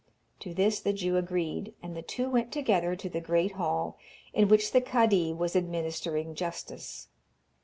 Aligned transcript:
To 0.39 0.51
this 0.51 0.79
the 0.79 0.93
Jew 0.93 1.15
agreed, 1.15 1.75
and 1.83 1.95
the 1.95 2.01
two 2.01 2.27
went 2.27 2.51
together 2.51 2.95
to 2.95 3.07
the 3.07 3.21
great 3.21 3.51
hall, 3.51 3.99
in 4.33 4.47
which 4.47 4.71
the 4.71 4.81
kadi 4.81 5.31
was 5.31 5.55
administering 5.55 6.33
justice. 6.33 7.09